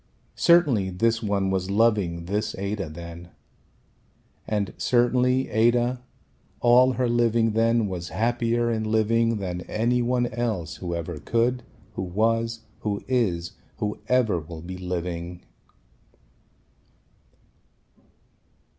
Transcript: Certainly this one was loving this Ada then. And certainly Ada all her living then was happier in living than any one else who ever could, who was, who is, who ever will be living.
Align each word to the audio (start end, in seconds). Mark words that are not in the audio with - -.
Certainly 0.41 0.89
this 0.89 1.21
one 1.21 1.51
was 1.51 1.69
loving 1.69 2.25
this 2.25 2.55
Ada 2.57 2.89
then. 2.89 3.29
And 4.47 4.73
certainly 4.75 5.47
Ada 5.51 6.01
all 6.59 6.93
her 6.93 7.07
living 7.07 7.51
then 7.51 7.85
was 7.87 8.09
happier 8.09 8.71
in 8.71 8.83
living 8.83 9.37
than 9.37 9.61
any 9.69 10.01
one 10.01 10.25
else 10.25 10.77
who 10.77 10.95
ever 10.95 11.19
could, 11.19 11.61
who 11.93 12.01
was, 12.01 12.61
who 12.79 13.03
is, 13.07 13.51
who 13.77 13.99
ever 14.09 14.39
will 14.39 14.63
be 14.63 14.79
living. 14.79 15.43